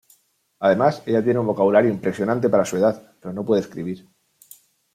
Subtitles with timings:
[0.61, 4.09] Además, ella tiene un vocabulario impresionante para su edad, pero no puede escribir.